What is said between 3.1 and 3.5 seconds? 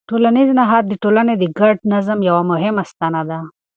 ده.